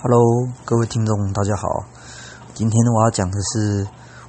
[0.00, 1.84] Hello，各位听众，大家好。
[2.54, 3.84] 今天我要讲的是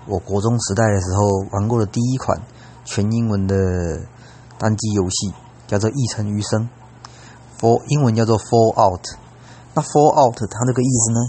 [0.07, 2.41] 我国中时代的时候玩过的第一款
[2.85, 3.55] 全英文的
[4.57, 5.31] 单机游戏，
[5.67, 6.67] 叫做《一城余生》
[7.61, 9.13] ，For 英文叫做 Fallout。
[9.75, 11.19] 那 Fallout 它这个意思呢，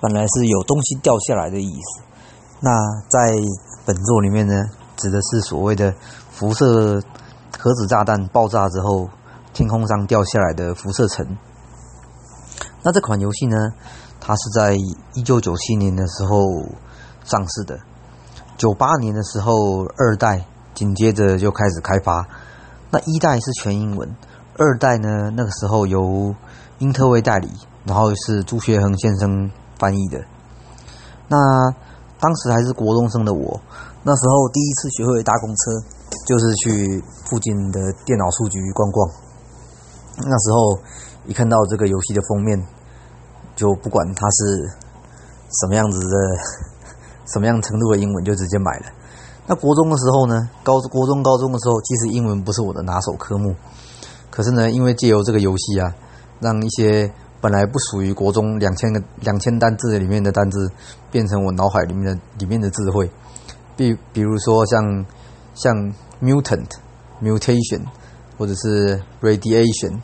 [0.00, 2.02] 本来是有东西掉下来的意思。
[2.60, 2.70] 那
[3.08, 3.34] 在
[3.84, 4.54] 本作里面呢，
[4.96, 5.92] 指的是所谓的
[6.30, 7.02] 辐射
[7.58, 9.08] 核子炸弹爆炸之后，
[9.52, 11.36] 天空上掉下来的辐射尘。
[12.84, 13.56] 那这款游戏呢，
[14.20, 14.74] 它是在
[15.14, 16.68] 一九九七年的时候
[17.24, 17.78] 上市的，
[18.58, 22.28] 九八年的时候二代紧接着就开始开发。
[22.90, 24.14] 那一代是全英文，
[24.58, 26.34] 二代呢那个时候由
[26.78, 27.48] 英特威代理，
[27.86, 30.22] 然后是朱学恒先生翻译的。
[31.28, 31.38] 那
[32.20, 33.58] 当时还是国中生的我，
[34.02, 35.72] 那时候第一次学会搭公车，
[36.26, 39.10] 就是去附近的电脑数局逛逛。
[40.18, 40.78] 那时候
[41.24, 42.73] 一看到这个游戏的封面。
[43.54, 44.68] 就不管它是
[45.60, 46.16] 什么样子的、
[47.32, 48.86] 什么样程度的英文，就直接买了。
[49.46, 53.54] 那国中的时候呢，高国中、高中的时候，其实英文不是我的拿手科目。
[54.30, 55.94] 可是呢，因为借由这个游戏啊，
[56.40, 60.70] 让一些本来不属于国中两千个两千单字里面的单字，
[61.10, 63.10] 变成我脑海里面的里面的智慧。
[63.76, 65.04] 比比如说像
[65.54, 65.76] 像
[66.22, 66.70] mutant、
[67.22, 67.82] mutation，
[68.38, 70.00] 或者是 radiation，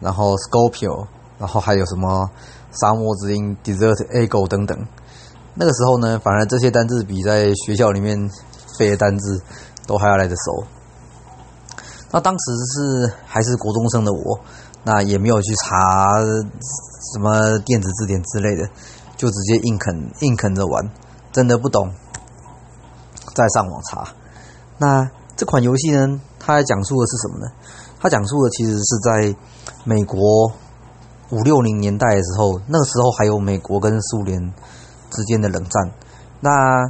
[0.00, 2.30] 然后 scorpio，然后还有什么？
[2.78, 4.76] 沙漠之鹰、Desert Eagle 等等，
[5.54, 8.30] 那个时候呢，反而这些单字比在学校里面
[8.78, 9.40] 背的单字
[9.86, 10.66] 都还要来得熟。
[12.10, 14.40] 那当时是还是国中生的我，
[14.82, 16.04] 那也没有去查
[17.14, 18.68] 什么电子字典之类的，
[19.16, 20.90] 就直接硬啃硬啃着玩，
[21.32, 21.94] 真的不懂，
[23.34, 24.08] 再上网查。
[24.76, 27.52] 那这款游戏呢，它讲述的是什么呢？
[27.98, 29.34] 它讲述的其实是在
[29.84, 30.52] 美国。
[31.30, 34.52] 五六零年代的时候，那个时候还有美国跟苏联
[35.10, 35.92] 之间的冷战。
[36.40, 36.86] 那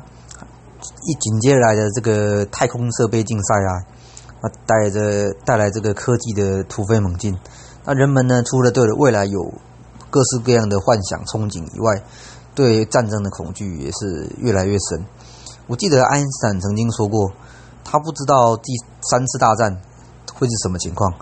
[1.06, 3.72] 一紧接着来的这个太空设备竞赛啊，
[4.42, 7.38] 啊带着带来这个科技的突飞猛进。
[7.84, 9.54] 那人们呢，除了对未来有
[10.10, 12.02] 各式各样的幻想憧憬以外，
[12.54, 15.06] 对战争的恐惧也是越来越深。
[15.66, 17.32] 我记得爱因斯坦曾经说过，
[17.84, 18.72] 他不知道第
[19.10, 19.80] 三次大战
[20.34, 21.14] 会是什么情况。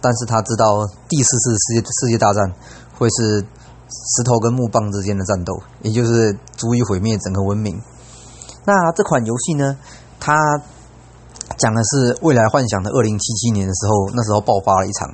[0.00, 2.52] 但是他知道第四次世界世界大战
[2.98, 3.44] 会是
[4.16, 7.80] 石头跟木棒之间的战斗，也就是足以毁灭整个文明。
[8.64, 9.76] 那这款游戏呢？
[10.20, 10.36] 它
[11.56, 15.08] 讲的是未来幻想的二零七七年的时候，那时候爆发了一场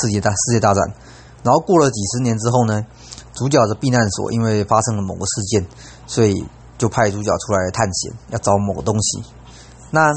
[0.00, 0.84] 世界大世界大战。
[1.42, 2.84] 然后过了几十年之后呢，
[3.34, 5.66] 主角的避难所因为发生了某个事件，
[6.06, 6.44] 所以
[6.78, 9.24] 就派主角出来探险，要找某个东西。
[9.90, 10.12] 那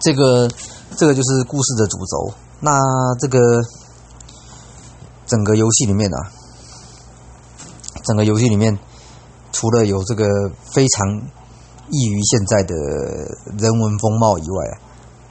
[0.00, 0.48] 这个
[0.96, 2.34] 这个就是故事的主轴。
[2.60, 2.80] 那
[3.18, 3.38] 这个
[5.26, 6.30] 整个游戏里面啊，
[8.04, 8.78] 整个游戏里面
[9.52, 10.26] 除了有这个
[10.72, 11.22] 非常
[11.90, 12.74] 异于现在的
[13.58, 14.78] 人文风貌以外啊，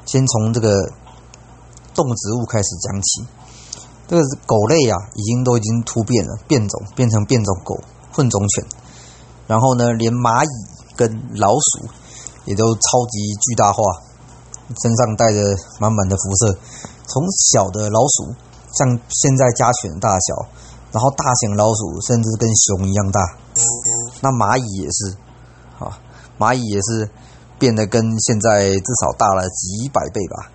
[0.06, 0.91] 先从这个
[1.94, 3.28] 动植物开始讲起。
[4.07, 7.79] 这个狗类啊，已经都已经突变了，变种变成变种狗、
[8.12, 8.66] 混种犬。
[9.45, 10.47] 然后呢，连蚂蚁
[10.95, 11.88] 跟老鼠
[12.45, 13.84] 也都超级巨大化，
[14.81, 16.57] 身上带着满满的辐射。
[17.07, 18.35] 从小的老鼠，
[18.78, 20.47] 像现在家犬大小，
[20.91, 23.19] 然后大型老鼠甚至跟熊一样大。
[24.22, 25.18] 那蚂蚁也是，
[25.84, 26.00] 啊，
[26.38, 27.09] 蚂蚁也是
[27.57, 30.52] 变得跟现在至少大了几百倍吧。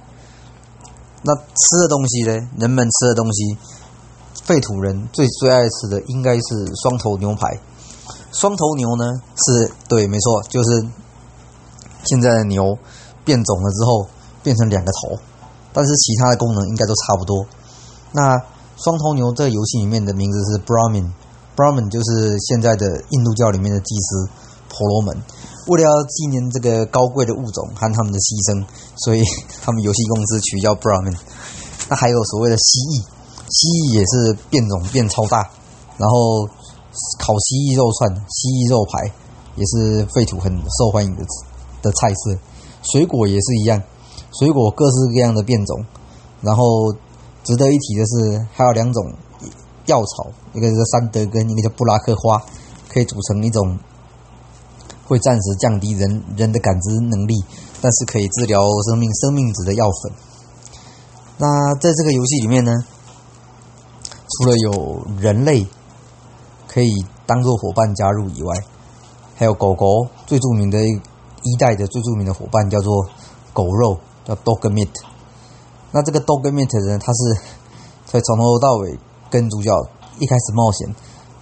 [1.23, 2.49] 那吃的东西呢？
[2.59, 3.59] 人们吃的东西，
[4.45, 7.59] 废土人最最爱吃的应该是双头牛排。
[8.31, 9.05] 双头牛呢，
[9.37, 10.87] 是对，没错，就是
[12.05, 12.77] 现在的牛
[13.25, 14.07] 变种了之后，
[14.43, 15.19] 变成两个头。
[15.73, 17.45] 但是其他的功能应该都差不多。
[18.13, 18.39] 那
[18.77, 24.29] 双头牛这个游戏里面的名字是 Brahmin，Brahmin 就是现在的印度教里面的祭司
[24.69, 25.23] 婆罗门。
[25.67, 28.65] 为了要纪念这个高贵的物种和他们的牺牲，
[29.03, 29.25] 所以
[29.65, 31.17] 他们游戏公司取叫 Brahmin。
[31.89, 33.03] 那还有所谓的蜥蜴，
[33.49, 35.51] 蜥蜴也是变种变超大，
[35.97, 36.47] 然后
[37.19, 39.11] 烤蜥蜴肉串、蜥蜴肉排
[39.57, 41.25] 也是废土很受欢迎的
[41.83, 42.39] 的菜色。
[42.93, 43.83] 水果也是一样。
[44.39, 45.85] 水果各式各样的变种，
[46.41, 46.93] 然后
[47.45, 49.13] 值得一提的是，还有两种
[49.87, 52.43] 药草，一个是山德根，一个叫布拉克花，
[52.89, 53.79] 可以组成一种
[55.07, 57.35] 会暂时降低人人的感知能力，
[57.81, 60.13] 但是可以治疗生命生命值的药粉。
[61.39, 62.73] 那在这个游戏里面呢，
[64.29, 65.67] 除了有人类
[66.67, 66.93] 可以
[67.25, 68.55] 当做伙伴加入以外，
[69.37, 70.79] 还有狗狗最著名的
[71.45, 73.07] 一代的最著名的伙伴叫做
[73.53, 73.97] 狗肉。
[74.25, 74.89] 叫 Dog Meat，
[75.93, 77.37] 那这个 Dog Meat 人，他是，
[78.07, 78.99] 所以从头到尾
[79.29, 79.69] 跟主角
[80.19, 80.89] 一开始冒险，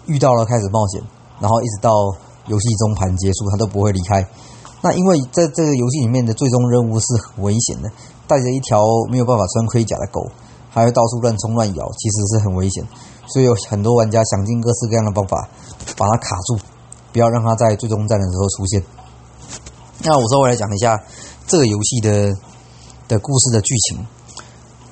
[0.07, 1.01] 遇到了开始冒险，
[1.39, 1.95] 然后一直到
[2.49, 4.27] 游戏中盘结束，他都不会离开。
[4.81, 7.89] 那因为在这个游戏里面的最终任务是很危险的，
[8.27, 10.21] 带着一条没有办法穿盔甲的狗，
[10.69, 12.85] 还会到处乱冲乱咬，其实是很危险。
[13.29, 15.49] 所以有很多玩家想尽各式各样的方法
[15.97, 16.59] 把它卡住，
[17.13, 18.83] 不要让它在最终战的时候出现。
[20.05, 21.01] 那我稍微来讲一下
[21.47, 22.33] 这个游戏的
[23.07, 24.07] 的故事的剧情。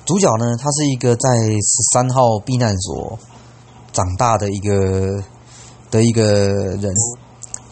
[0.05, 3.19] 主角呢，他是一个在十三号避难所
[3.91, 5.23] 长大的一个
[5.89, 6.93] 的一个人。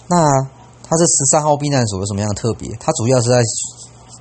[0.08, 0.44] 那
[0.84, 2.70] 他这十三号避难所有什么样的特别？
[2.80, 3.42] 它主要是在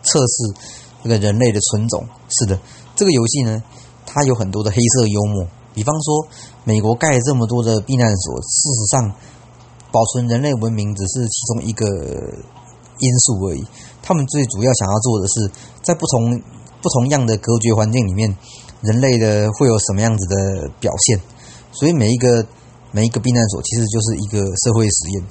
[0.03, 0.55] 测试
[1.03, 2.07] 这个人类的纯种。
[2.29, 2.59] 是的，
[2.95, 3.63] 这个游戏呢，
[4.07, 5.47] 它有很多的黑色幽默。
[5.75, 6.29] 比方说，
[6.65, 9.13] 美国盖这么多的避难所，事实上，
[9.91, 11.87] 保存人类文明只是其中一个
[12.99, 13.65] 因素而已。
[14.03, 15.51] 他们最主要想要做的是，
[15.83, 16.41] 在不同
[16.83, 18.37] 不同样的隔绝环境里面，
[18.81, 21.21] 人类的会有什么样子的表现？
[21.73, 22.47] 所以每一个
[22.91, 25.25] 每一个避难所其实就是一个社会实验。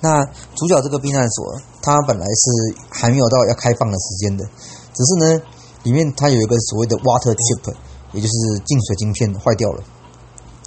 [0.00, 0.22] 那
[0.54, 4.44] 主角这个避难所，它本来是还没有到要开放的时间的，
[4.92, 5.42] 只是呢，
[5.82, 7.74] 里面它有一个所谓的 water chip，
[8.12, 9.82] 也就是净水晶片坏掉了。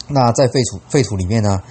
[0.07, 1.61] 那在废土废土里面呢，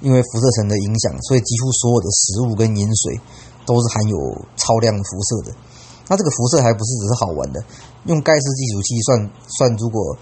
[0.00, 3.20] 因为辐射层的影响，所以几乎所有的食物跟饮水
[3.64, 4.16] 都是含有
[4.56, 5.56] 超量辐射的。
[6.08, 7.60] 那这个辐射还不是只是好玩的，
[8.04, 10.16] 用盖世计数器算算，如果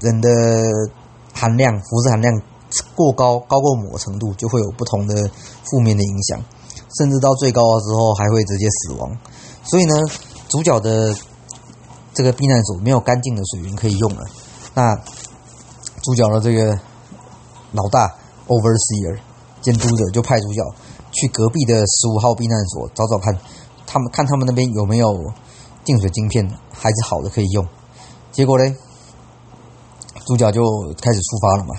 [0.00, 0.28] 人的
[1.34, 2.40] 含量辐射含量
[2.94, 5.30] 过高，高过某个程度，就会有不同的
[5.64, 6.40] 负面的影响，
[6.98, 9.16] 甚至到最高的时候还会直接死亡。
[9.64, 9.94] 所以呢，
[10.48, 11.16] 主角的
[12.14, 14.24] 这个避难所没有干净的水源可以用了。
[14.74, 14.94] 那
[16.02, 16.78] 主角的这个
[17.72, 18.14] 老大
[18.46, 19.18] overseer
[19.62, 20.62] 监督者就派主角
[21.12, 23.38] 去隔壁的十五号避难所找找看。
[23.86, 25.32] 他们看他们那边有没有
[25.82, 27.66] 净水晶片还是好的可以用，
[28.30, 28.64] 结果呢，
[30.24, 30.62] 主角就
[31.00, 31.74] 开始出发了嘛。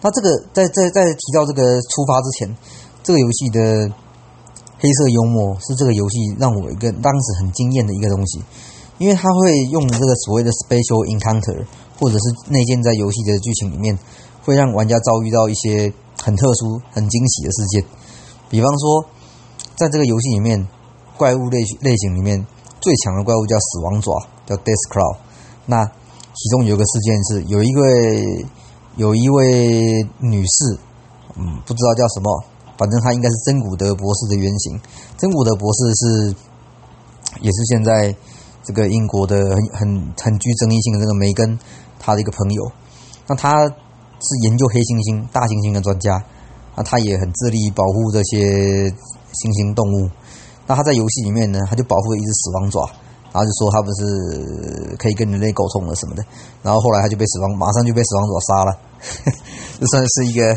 [0.00, 2.56] 那这个在在在提到这个出发之前，
[3.02, 3.90] 这个游戏的
[4.78, 8.42] 黑色幽默是这个游戏让我一个当时很惊艳的一个东西，
[8.98, 11.66] 因为他会用这个所谓的 special encounter，
[11.98, 13.98] 或者是内建在游戏的剧情里面，
[14.44, 15.92] 会让玩家遭遇到一些
[16.22, 17.84] 很特殊、很惊喜的事件。
[18.52, 19.08] 比方说，
[19.74, 20.68] 在这个游戏里面。
[21.14, 22.44] 怪物类类型里面
[22.80, 24.10] 最强的怪物叫死亡爪，
[24.44, 25.18] 叫 Death Claw。
[25.66, 28.46] 那其中有个事件是，有一位
[28.96, 30.78] 有一位女士，
[31.36, 32.44] 嗯，不知道叫什么，
[32.76, 34.80] 反正她应该是真古德博士的原型。
[35.16, 36.34] 真古德博士是
[37.40, 38.12] 也是现在
[38.64, 41.56] 这个英国的很很很具争议性的这个梅根
[42.00, 42.72] 他的一个朋友。
[43.28, 46.24] 那他是研究黑猩猩、大猩猩的专家，
[46.74, 50.10] 那他也很致力保护这些猩猩动物。
[50.66, 52.86] 那他在游戏里面呢，他就保护了一只死亡爪，
[53.32, 56.24] 然后就说他不是可以跟人类沟通了什么的，
[56.62, 58.78] 然后后来他就被死亡，马上就被死亡爪杀了，
[59.80, 60.56] 这算是一个，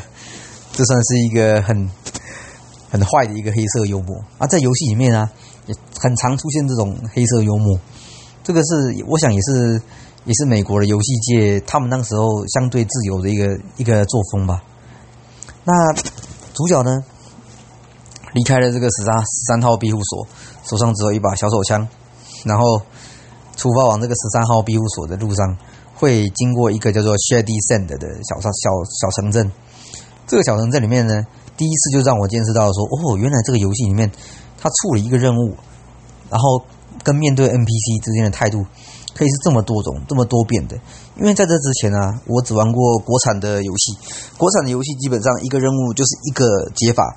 [0.73, 1.89] 这算是一个很
[2.91, 5.29] 很坏的一个黑色幽默啊，在游戏里面啊，
[5.65, 7.77] 也很常出现这种黑色幽默，
[8.43, 9.81] 这个是我想也是
[10.23, 14.61] 也是美国的游戏界他们那时候相对自由的一个一个作风吧。
[15.65, 15.93] 那
[16.53, 17.03] 主角呢？
[18.33, 20.27] 离开了这个十三十三号庇护所，
[20.63, 21.87] 手上只有一把小手枪，
[22.43, 22.81] 然后
[23.55, 25.57] 出发往这个十三号庇护所的路上，
[25.95, 29.49] 会经过一个叫做 Shady Sand 的小小小城镇。
[30.27, 31.25] 这个小城镇里面呢，
[31.55, 34.11] 第一次就让我见识到说，哦，原来这个游戏里面
[34.61, 35.55] 他处了一个任务，
[36.29, 36.61] 然后
[37.03, 38.65] 跟面对 NPC 之间的态度
[39.15, 40.75] 可以是这么多种、这么多变的。
[41.15, 43.97] 因为在这之前啊，我只玩过国产的游戏，
[44.37, 47.15] 国产的游戏基本上一个任务就是一个解法。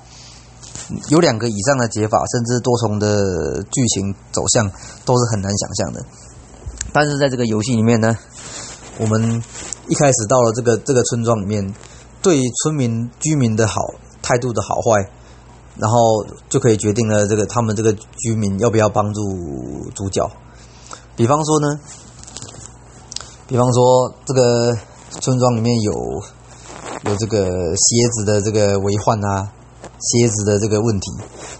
[1.09, 4.71] 有两个以上的解法，甚至多重的剧情走向，
[5.05, 6.03] 都是很难想象的。
[6.91, 8.17] 但是在这个游戏里面呢，
[8.97, 9.43] 我们
[9.87, 11.75] 一开始到了这个这个村庄里面，
[12.23, 13.81] 对村民居民的好
[14.23, 15.11] 态度的好坏，
[15.77, 20.27] 然后就可以决定了这个他们这个居民要不要帮助主角。
[21.19, 21.67] 比方说呢，
[23.45, 24.73] 比方说这个
[25.19, 25.91] 村庄里面有
[27.03, 27.45] 有这个
[27.75, 29.51] 蝎子的这个为患啊。
[30.01, 31.11] 蝎子的这个问题，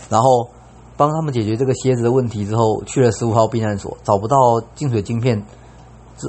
[0.07, 0.49] 然后
[0.95, 4.37] 帮他们解决这个蝎子的问题之后，去了十五号避难所，找不到
[4.75, 5.45] 净水晶片，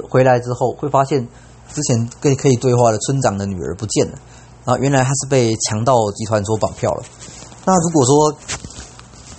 [0.09, 1.25] 回来之后会发现
[1.71, 4.17] 之前可以可以对话的村长的女儿不见了，
[4.65, 7.03] 啊，原来他是被强盗集团所绑票了。
[7.63, 8.35] 那如果说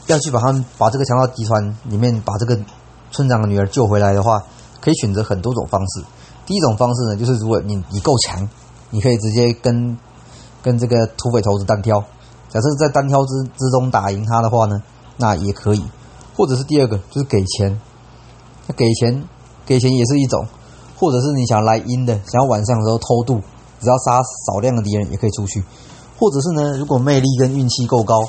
[0.06, 2.58] 要去把他们把这个强盗集团里面把这个
[3.12, 4.42] 村长的女儿救回来的话，
[4.80, 6.04] 可以选择很多种方式。
[6.44, 8.48] 第一种方式呢，就是如果你你够强，
[8.90, 9.96] 你可以直接跟
[10.60, 12.00] 跟这个土匪头子单挑。
[12.48, 14.82] 假设在单挑之之中打赢他的话呢，
[15.16, 15.80] 那也可以；
[16.36, 17.80] 或者是第二个，就是给钱。
[18.66, 19.24] 那给钱，
[19.64, 20.44] 给钱也是一种；
[20.98, 23.40] 或者是你想来阴的，想要晚上的时候偷渡，
[23.80, 25.64] 只要杀少量的敌人也可以出去，
[26.18, 28.28] 或者是呢，如果魅力跟运气够高，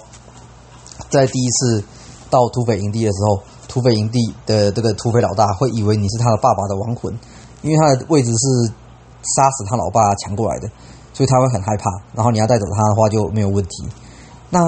[1.09, 1.83] 在第一次
[2.29, 7.11] 到土匪营地的时候，土匪营地的这个土匪老大会以为你是他的爸爸的亡魂，
[7.63, 8.71] 因为他的位置是
[9.35, 10.69] 杀死他老爸抢过来的，
[11.11, 11.89] 所以他会很害怕。
[12.13, 13.89] 然后你要带走他的话就没有问题。
[14.51, 14.59] 那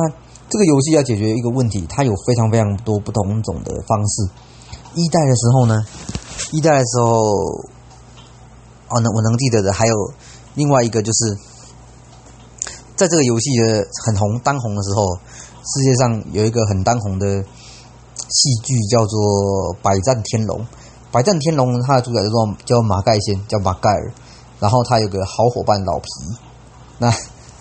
[0.50, 4.32] 这个游戏要解决一个问题，它有非常非常多不同种的方式。
[4.96, 5.86] 一代的时候呢，
[6.52, 7.06] 一代的时候，
[8.90, 9.96] 哦，能我能记得的还有
[10.56, 11.38] 另外一个就是，
[12.96, 15.16] 在这个游戏的很红当红的时候，
[15.76, 17.44] 世界上有一个很当红的
[18.36, 19.20] 戏剧叫做
[19.82, 20.60] 《百战天龙》。
[21.12, 24.14] 《百战天龙》它的主角叫做叫马盖先，叫马盖尔，
[24.60, 26.08] 然后他有个好伙伴老皮。
[27.00, 27.12] 那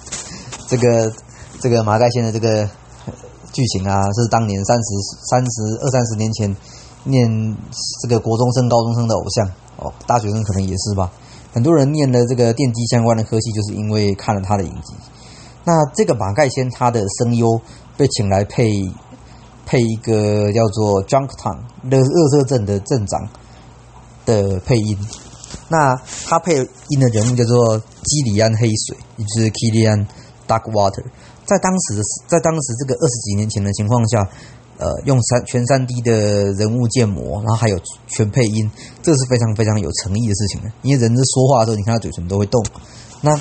[0.68, 1.12] 这个
[1.60, 2.68] 这个马盖先的这个
[3.52, 4.84] 剧情啊，是当年三十
[5.30, 6.54] 三十二三十年前。
[7.06, 7.54] 念
[8.00, 11.12] 这个国中生、高中生的偶像哦，大学生可能也是吧。
[11.52, 14.94] 很多人念了这个电机相关的科系，就是因为看了他的影集。
[15.64, 17.60] 那这个马盖先他的声优
[17.98, 18.70] 被请来配
[19.66, 23.28] 配一个叫做 Junk Town 热热色镇的镇长
[24.26, 24.98] 的配音。
[25.68, 26.56] 那他配
[26.88, 30.06] 音的人物叫做基里安黑水，也就是 Kilian
[30.46, 31.04] Darkwater。
[31.44, 34.28] 在当时的在当时这个二十几年前的情况下。
[34.76, 37.78] 呃，用三全三 D 的人物建模，然后还有
[38.08, 38.68] 全配音，
[39.04, 40.72] 这是非常非常有诚意的事情的。
[40.82, 42.60] 因为人在说话的时候，你看他嘴唇都会动。
[43.20, 43.40] 那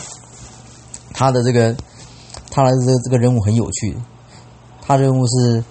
[1.12, 1.76] 他的这个
[2.52, 3.98] 他的这个这个人物很有趣，
[4.80, 5.64] 他任务是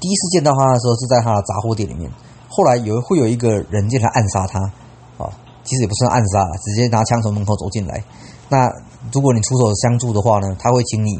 [0.00, 2.10] 第一次见到他的时候是在他的杂货店里面，
[2.48, 4.60] 后来有会有一个人进来暗杀他，
[5.18, 5.30] 啊，
[5.64, 8.02] 其实也不算暗杀，直接拿枪从门口走进来。
[8.48, 8.70] 那
[9.12, 11.16] 如果你出手相助的话呢，他会请你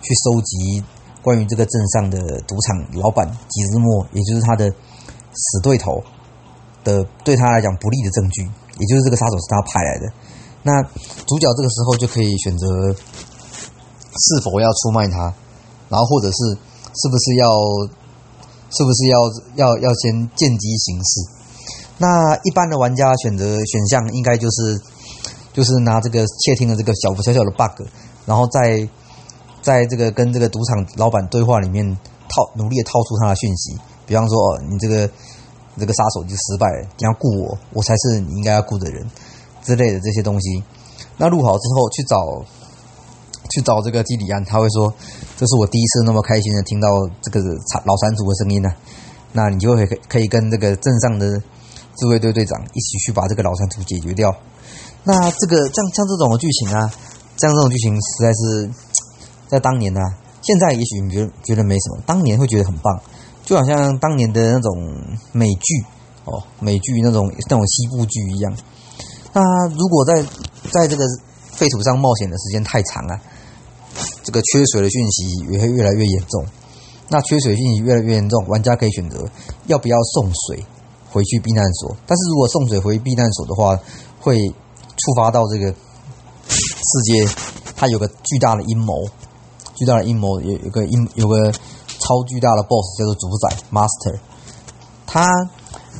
[0.00, 0.84] 去收集。
[1.22, 6.02] 关于这个镇上的赌场老板吉日莫，也就是他的死对头
[6.82, 8.42] 的，对他来讲不利的证据，
[8.76, 10.12] 也就是这个杀手是他派来的。
[10.64, 15.32] 那主角这个时候就可以选择是否要出卖他，
[15.88, 17.54] 然后或者是是不是要
[18.72, 19.18] 是不是要
[19.56, 21.20] 要要先见机行事。
[21.98, 24.80] 那一般的玩家选择选项应该就是
[25.52, 27.86] 就是拿这个窃听的这个小小小的 bug，
[28.26, 28.88] 然后在。
[29.62, 31.86] 在这个跟这个赌场老板对话里面，
[32.28, 35.08] 套努力的套出他的讯息，比方说，哦，你这个
[35.78, 39.08] 这个杀手就失败了，你要雇我，我才是你应该要雇的人
[39.62, 40.64] 之类的这些东西。
[41.16, 42.44] 那录好之后去找
[43.52, 44.92] 去找这个基里安，他会说，
[45.36, 46.88] 这是我第一次那么开心的听到
[47.20, 47.40] 这个
[47.84, 48.72] 老蟾蜍的声音呢。
[49.32, 51.40] 那你就会可可以跟这个镇上的
[51.94, 54.34] 自卫队队长一起去把这个老蟾蜍解决掉。
[55.04, 56.90] 那这个像像这种剧情啊，
[57.36, 58.70] 像这种剧情实在是。
[59.52, 60.00] 在当年呢，
[60.40, 62.98] 现在也许你觉得觉得没什么，当年会觉得很棒，
[63.44, 64.72] 就好像当年的那种
[65.30, 65.84] 美剧
[66.24, 68.56] 哦，美剧那种那种西部剧一样。
[69.34, 70.22] 那如果在
[70.70, 71.04] 在这个
[71.50, 73.20] 废土上冒险的时间太长了，
[74.22, 76.44] 这个缺水的讯息也会越来越严重。
[77.08, 79.28] 那缺水讯息越来越严重，玩家可以选择
[79.66, 80.64] 要不要送水
[81.10, 81.96] 回去避难所。
[82.06, 83.78] 但是如果送水回避难所的话，
[84.20, 85.66] 会触发到这个
[86.48, 87.28] 世界，
[87.76, 88.94] 它有个巨大的阴谋。
[89.74, 91.50] 巨大的阴谋有有个阴有个
[91.98, 94.18] 超巨大的 BOSS 叫做主宰 Master，
[95.06, 95.26] 他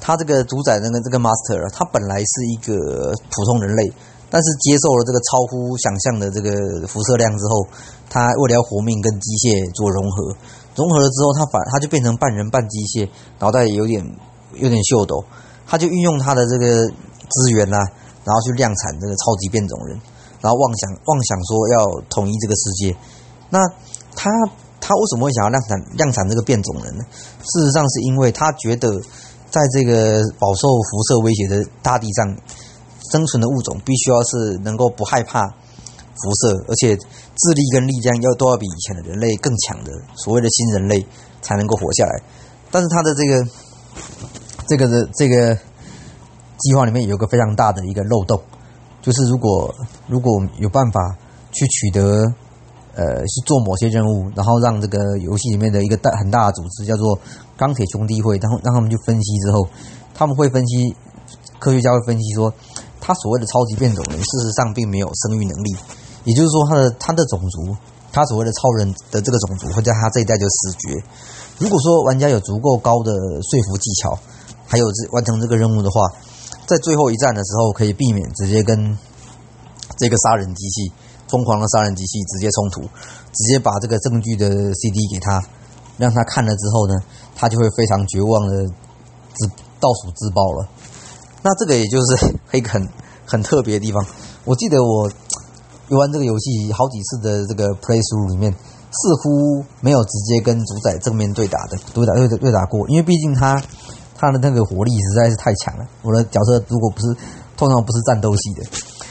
[0.00, 3.92] 他这个主宰那个这个 Master，他本来是一个普通人类，
[4.32, 7.68] 但是接受了这个超乎想象的这个辐射量之后，
[8.08, 10.32] 他为了要活命，跟机械做融合，
[10.72, 13.04] 融合了之后，他反他就变成半人半机械，
[13.38, 14.00] 脑袋也有点
[14.56, 15.22] 有点秀逗，
[15.68, 17.76] 他就运用他的这个资源呐，
[18.24, 20.00] 然后去量产这个超级变种人，
[20.40, 22.96] 然后妄想妄想说要统一这个世界。
[23.50, 23.60] 那
[24.16, 24.32] 他
[24.80, 27.04] 他为什么会想要量产量产这个变种人呢？
[27.44, 28.88] 事实上是因为他觉得，
[29.50, 32.24] 在这个饱受辐射威胁的大地上
[33.12, 41.06] 生存的物种，必须要是能够不害怕辐射，而且智力跟力量要都要比以前的人类更强的所谓的新人类
[41.42, 42.22] 才能够活下来。
[42.70, 43.46] 但是他的这个
[44.66, 45.54] 这个的这个
[46.58, 48.40] 计划里面有个非常大的一个漏洞，
[49.02, 49.74] 就是如果
[50.08, 51.16] 如果有办法
[51.52, 52.34] 去取得。
[52.94, 57.18] 呃，去做某些任务，然后让这个游戏里面的一个大很大的组织叫做
[57.56, 59.66] 钢铁兄弟会，然后让他们去分析之后，
[60.12, 60.94] 他们会分析，
[61.58, 62.52] 科学家会分析说，
[63.02, 65.76] 他所谓的超级变种人事实上并没有生育能力，
[66.24, 67.76] 也就是说他的他的种族，
[68.12, 71.02] 他所谓的超人的这个种族会在他这一代就死绝。
[71.58, 74.16] 如果说玩家有足够高的说服技巧，
[74.66, 76.00] 还有这完成这个任务的话，
[76.66, 78.96] 在最后一战的时候可以避免直接跟
[79.98, 80.92] 这个杀人机器。
[81.28, 85.40] 疯狂的杀人机器直接冲突，直接把这个证据的 CD 给他，
[85.96, 86.94] 让他看了之后呢，
[87.34, 88.68] 他就会非常绝望的
[89.32, 89.48] 自
[89.80, 90.68] 倒数自爆了。
[91.42, 92.88] 那这个也就是 一个很
[93.26, 94.04] 很特别的地方。
[94.44, 95.10] 我记得我
[95.88, 103.62] 游玩这个游戏好几次的这个 play through 里面，似乎没有直接跟主宰正面对打的对打对对打过，因为毕竟他
[104.16, 105.84] 他的那个火力实在是太强了。
[106.02, 107.14] 我的角色如果不是
[107.56, 108.62] 通常不是战斗系的，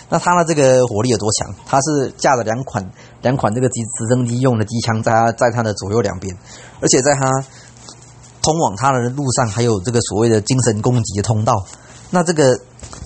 [0.10, 1.54] 那他的这个火力有多强？
[1.66, 2.84] 他是架着两款
[3.22, 6.36] 两款这个机直升机用的机枪在他在他的左右两边，
[6.82, 7.30] 而且在他
[8.42, 11.66] 通往他的路上还有这个所谓的精神攻击的通道。
[12.14, 12.60] 那这个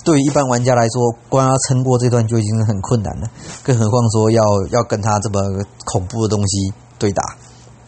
[0.04, 3.30] 对于一般玩家来说，光要撑过这段就已经很困难了，
[3.64, 5.42] 更何况说要要跟他这么
[5.86, 7.24] 恐怖的东西对打。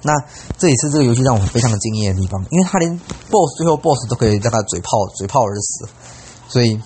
[0.03, 0.13] 那
[0.59, 2.91] 这也是这个游戏让我非常的惊艳的地方，因为他连
[3.31, 5.89] BOSS 最后 BOSS 都可以让他嘴炮嘴炮而死，
[6.47, 6.79] 所以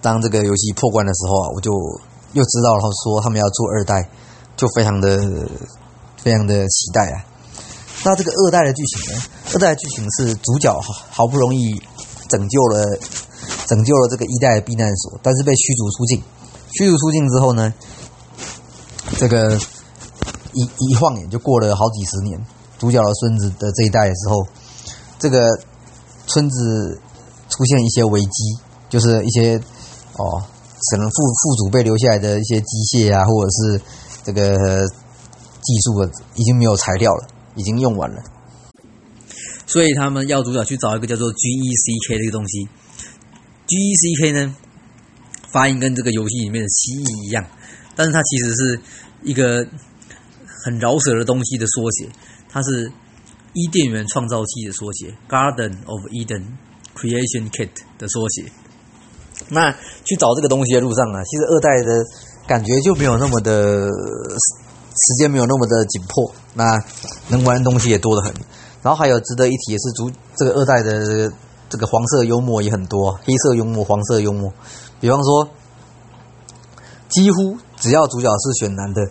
[0.00, 1.70] 当这个游戏破关的时候啊，我就
[2.32, 4.08] 又知道了说他们要做二代，
[4.56, 5.18] 就非常的
[6.16, 7.24] 非常的期待啊。
[8.04, 9.22] 那这个二代的剧情呢？
[9.52, 11.80] 二代的剧情是主角好好不容易。
[12.28, 12.98] 拯救了
[13.66, 16.22] 拯救了这个一代的避难所，但是被驱逐出境。
[16.70, 17.72] 驱逐出境之后呢，
[19.16, 19.58] 这个
[20.52, 22.38] 一一晃眼就过了好几十年。
[22.78, 24.46] 主角的孙子的这一代的时候，
[25.18, 25.58] 这个
[26.28, 27.00] 村子
[27.48, 28.58] 出现一些危机，
[28.88, 29.56] 就是一些
[30.16, 30.40] 哦，
[30.92, 33.82] 可能父父祖辈留下来的一些机械啊，或者是
[34.22, 38.22] 这个技术的已经没有材料了，已经用完了。
[39.68, 42.66] 所以他们要主角去找一个叫做 G E C K 的一个东西
[43.66, 44.56] ，G E C K 呢，
[45.52, 47.44] 发音跟这个游戏里面的蜥蜴一样，
[47.94, 48.80] 但是它其实是
[49.22, 49.68] 一个
[50.64, 52.08] 很饶舌的东西的缩写，
[52.48, 52.90] 它是
[53.52, 56.44] 伊甸园创造器的缩写，Garden of Eden
[56.96, 58.50] Creation Kit 的缩写。
[59.50, 59.70] 那
[60.04, 62.04] 去找这个东西的路上啊，其实二代的
[62.46, 66.64] 感觉就没有那么的时间没有那么的紧迫，那
[67.28, 68.34] 能玩的东西也多得很。
[68.88, 71.30] 然后还有值得一提的是，主这个二代的
[71.68, 74.50] 这个黄色幽默也很多，黑色幽默、黄色幽默。
[74.98, 75.46] 比方说，
[77.10, 79.04] 几乎只要主角是选男的，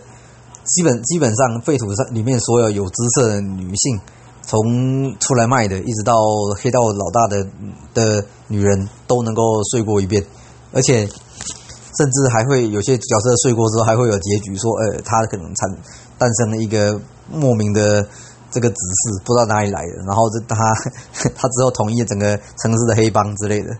[0.64, 4.00] 基本基本上废土上里面所有有姿色的女性，
[4.42, 6.16] 从出来卖的，一直到
[6.60, 7.46] 黑道老大的
[7.94, 10.26] 的女人，都能够睡过一遍，
[10.72, 15.78] 而且甚至还会有些角色睡过之后，还会有结局说，呃，他可能产
[16.18, 18.04] 诞生了一个莫名的。
[18.50, 20.56] 这个指示不知道哪里来的，然后这他
[21.36, 23.76] 他之后同意整个城市的黑帮之类的。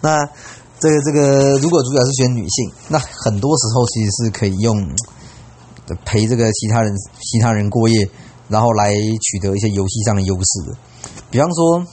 [0.00, 0.24] 那
[0.78, 4.76] 这个这个，如果主角是选女性，那很多时候其实是可以用
[6.04, 8.08] 陪这个其他人其他人过夜，
[8.48, 10.76] 然后来取得一些游戏上的优势的。
[11.30, 11.84] 比方说，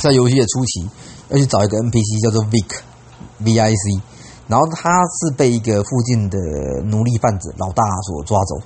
[0.00, 0.88] 在游戏的初期
[1.30, 2.80] 要去找一个 NPC 叫做 Vic
[3.38, 4.02] V I C，
[4.48, 6.38] 然后他是被一个附近的
[6.84, 8.56] 奴隶贩子老大所抓走。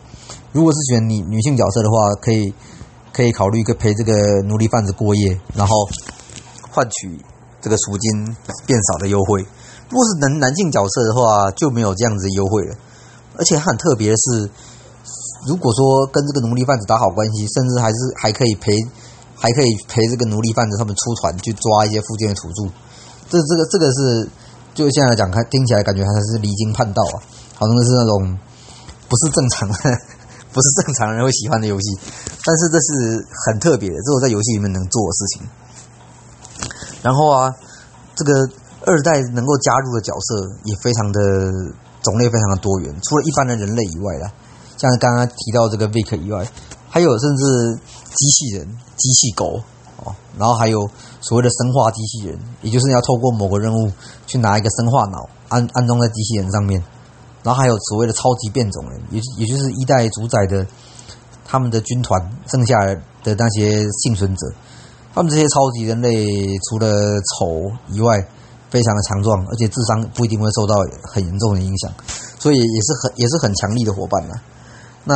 [0.52, 2.52] 如果是选女女性角色的话，可以
[3.12, 5.74] 可以考虑一个陪这个奴隶贩子过夜，然后
[6.70, 7.20] 换取
[7.60, 9.44] 这个赎金变少的优惠。
[9.90, 12.74] 如果是男男性角色的话，就没有这样子优惠了。
[13.36, 14.50] 而且很特别的是，
[15.46, 18.72] 如果说跟这个奴隶贩子打好关系，甚至还是还可以陪
[19.36, 22.72] 还可以陪这个奴隶贩子他们出团去抓一些附近的土著。
[23.30, 24.28] 这这个这个是
[24.74, 27.16] 就现在来讲，看听起来感觉还是离经叛道啊，
[27.54, 28.38] 好像是那种
[29.08, 29.74] 不是正常的。
[30.52, 31.98] 不是正常人会喜欢的游戏，
[32.44, 35.48] 但是这是很特别的，这是我在游戏里面能做的事情。
[37.02, 37.54] 然后啊，
[38.16, 38.32] 这个
[38.84, 41.20] 二代能够加入的角色也非常的
[42.02, 44.32] 种类非常的多元，除了一般的人类以外啦，
[44.76, 46.50] 像刚刚提到这个 Vic 以外，
[46.88, 47.78] 还有甚至
[48.14, 49.60] 机器人、机器狗
[50.02, 53.92] 哦，然后还有所谓的生化机器人，也就是你要透过某个任务
[54.26, 56.82] 去拿一个生化脑安安装在机器人上面。
[57.48, 60.66] 然后还有所谓的超级变种人，也也就是一代主宰的
[61.46, 62.76] 他们的军团剩下
[63.24, 64.46] 的那些幸存者，
[65.14, 66.26] 他们这些超级人类
[66.68, 68.22] 除了丑以外，
[68.68, 70.74] 非常的强壮，而且智商不一定会受到
[71.10, 71.90] 很严重的影响，
[72.38, 74.34] 所以也是很也是很强力的伙伴呐。
[75.04, 75.14] 那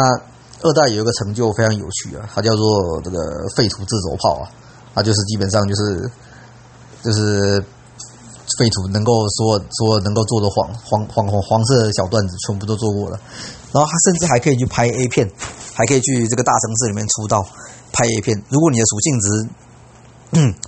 [0.63, 3.19] 二代有一个成就非常有趣啊，它叫做这个
[3.55, 4.49] 废土自走炮啊，
[4.95, 6.11] 它就是基本上就是
[7.03, 7.63] 就是。
[8.59, 13.19] 废土能够说说能够做的黄黄黄黄黄色的小段子全部都做过了，
[13.73, 15.31] 然后他甚至还可以去拍 A 片，
[15.75, 17.43] 还可以去这个大城市里面出道
[17.93, 18.37] 拍 A 片。
[18.49, 19.49] 如果你的属性值、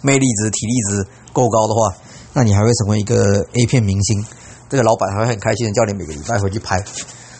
[0.03, 1.94] 魅力值、体力值够高的话，
[2.33, 4.25] 那你还会成为一个 A 片明星。
[4.70, 6.83] 这个老板还会很开心的叫你每个礼拜回去拍。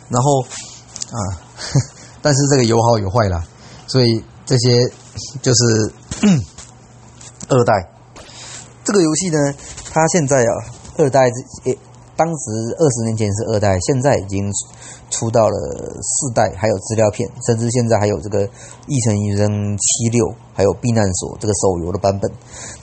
[0.09, 1.41] 然后啊，
[2.21, 3.43] 但是这个有好有坏啦，
[3.87, 4.91] 所以这些
[5.41, 5.93] 就是
[7.49, 7.73] 二代
[8.85, 9.39] 这个游戏呢。
[9.95, 10.53] 他现在啊，
[10.99, 11.31] 二代
[11.63, 11.79] 诶，
[12.17, 14.51] 当时二十年前是二代，现在已经
[15.09, 15.57] 出到了
[16.03, 18.45] 四代，还有资料片，甚至现在还有这个
[18.89, 19.47] 《异尘余生
[19.79, 22.29] 七六》，还有《避难所》这个手游的版本。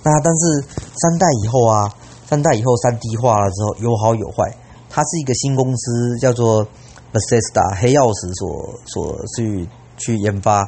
[0.04, 0.62] 那但是
[0.96, 1.94] 三代以后啊，
[2.30, 4.56] 三代以后三 D 化了之后有好有坏。
[4.90, 6.66] 它是一个新公司叫做
[7.12, 10.66] Bethesda 黑曜石所所去去研发，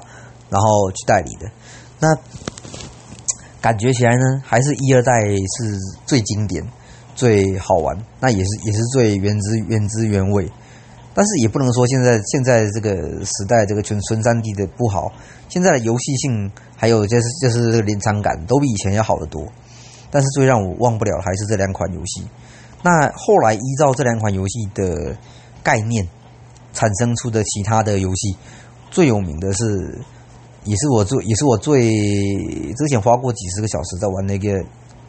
[0.50, 1.50] 然后去代理的。
[2.00, 2.14] 那
[3.64, 6.62] 感觉起来呢，还是一二代是最经典、
[7.16, 10.52] 最好玩，那也是也是最原汁原汁原味。
[11.14, 12.92] 但是也不能说现在现在这个
[13.24, 15.14] 时代这个全纯三 D 的不好，
[15.48, 19.48] 现在的游戏性还有就是就是这个临场感都比以前要好得多。
[20.12, 22.28] 但是最让我忘不了还是这两款游戏。
[22.84, 25.16] 那后来依照这两款游戏的
[25.64, 26.06] 概念
[26.74, 28.36] 产生出的其他的游戏，
[28.92, 30.02] 最有名的是，
[30.66, 31.82] 也是我最也是我最
[32.76, 34.50] 之前花过几十个小时在玩那个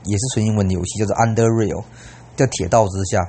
[0.05, 1.81] 也是纯英文的游戏，叫做《Under Rail》，
[2.37, 3.29] 叫铁道之下。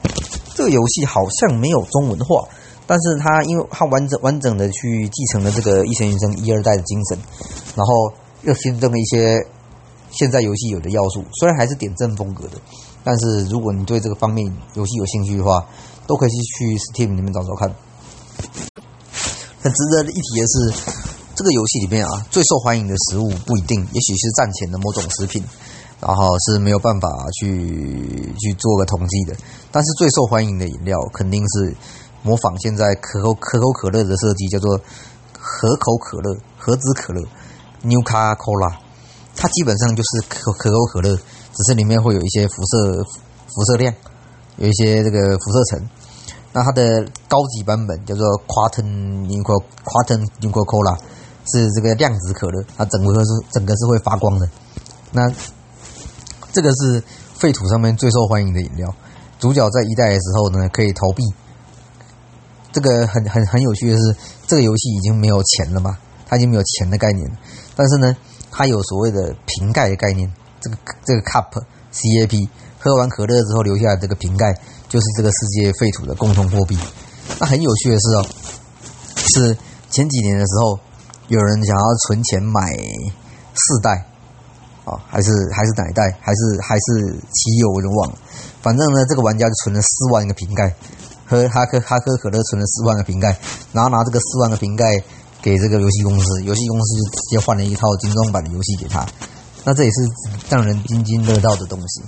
[0.56, 2.48] 这个游戏好像没有中文化，
[2.88, 7.18] 但是它因为它完整完整的去继承了这个《异尘余生》一二代的精神，
[7.76, 9.46] 然后又新增了一些。
[10.12, 12.52] 现在游戏有的要素虽然还是点阵风格的，
[13.04, 15.66] 但是如果你对这个方面游戏有兴趣的话，
[16.08, 17.70] 都可以去 Steam 里面找找看。
[19.62, 20.74] 很值得一提的是，
[21.36, 25.44] 这个游戏里面啊，最受欢迎的食物不一定，也许是战前的某种食品，
[26.00, 29.36] 然后是没有办法去去做个统计的。
[29.70, 31.76] 但是最受欢迎的饮料肯定是
[32.24, 34.78] 模仿现在可口可口可乐的设计，叫做
[35.34, 37.22] 可口可乐、合资可乐
[37.82, 38.78] （New Coca-Cola）。
[39.36, 43.94] 它基本上就是可可口可乐，只是里面会有一些辐射辐射量，
[44.56, 45.90] 有一些这个辐射层。
[46.54, 50.98] 那它的高级版本叫做 Quantum Nuco Quantum Nuco Cola，
[51.54, 54.50] 是这个量子可乐，它整个是整个是会发光的。
[55.12, 55.32] 那
[56.52, 57.04] 这个是
[57.36, 58.94] 废土上面最受欢迎的饮料。
[59.40, 61.24] 主角在一代的时候呢，可以逃避。
[62.72, 64.16] 这个很很很有趣的是，
[64.48, 67.30] 这个游戏已经没有钱了嘛，它已经没有钱的概念，
[67.76, 68.16] 但是呢。
[68.58, 70.32] 它有所谓的瓶盖的概念，
[70.62, 72.48] 这个这个 cup C A P，
[72.80, 74.54] 喝完可乐之后留下来这个瓶盖，
[74.88, 76.80] 就是这个世界废土的共同货币。
[77.38, 78.26] 那很有趣的是哦，
[79.18, 79.58] 是
[79.90, 80.80] 前几年的时候，
[81.28, 82.76] 有人想要存钱买
[83.54, 84.06] 四代，
[84.86, 88.18] 啊，还是还是哪一代，还是还是七有，我就忘了。
[88.62, 90.76] 反正呢，这个玩家就存了四万个瓶盖，
[91.26, 93.38] 喝哈克哈克可乐存了四万个瓶盖，
[93.74, 95.04] 然后拿这个四万个瓶盖。
[95.42, 99.06] 给这个游戏公司，游戏公司就直接换了一套精装版的游戏给他，
[99.64, 99.98] 那这也是
[100.50, 102.02] 让人津津乐道的东西。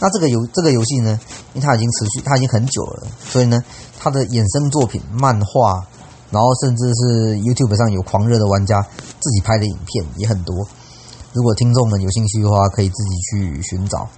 [0.00, 1.20] 那这个游这个游戏呢，
[1.54, 3.62] 因为它已经持续，它已经很久了，所以呢，
[4.00, 5.86] 它的衍生作品、漫画，
[6.30, 8.80] 然后甚至是 YouTube 上有狂热的玩家
[9.20, 10.54] 自己拍的影片也很多。
[11.32, 14.08] 如果听众们有兴趣的话，可以自己去寻找，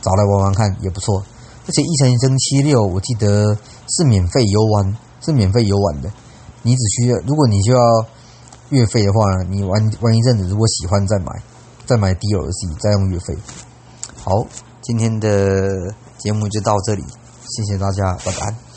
[0.00, 1.22] 找来玩玩看也不错。
[1.66, 3.56] 而且《一城生七六》，我记得
[3.88, 6.10] 是免费游玩，是免费游玩的。
[6.62, 7.78] 你只需要，如果你需要
[8.70, 11.42] 月费的话，你玩玩一阵子，如果喜欢再买，
[11.86, 13.36] 再买 DLC，再用月费。
[14.16, 14.46] 好，
[14.82, 17.04] 今天的节目就到这里，
[17.48, 18.73] 谢谢大家，拜拜。